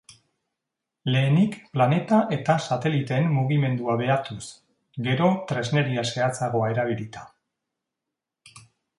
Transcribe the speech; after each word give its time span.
Lehenik 1.15 1.57
planeta 1.73 2.21
eta 2.37 2.55
sateliteen 2.67 3.27
mugimendua 3.35 3.97
behatuz, 3.99 4.45
gero 5.09 5.27
tresneria 5.51 6.05
zehatzagoa 6.13 6.71
erabilita. 6.77 7.23